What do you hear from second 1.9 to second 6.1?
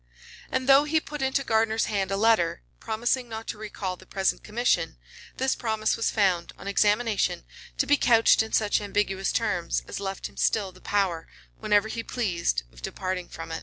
a letter, promising not to recall the present commission, this promise was